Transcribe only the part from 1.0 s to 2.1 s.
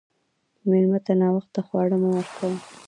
ته ناوخته خواړه مه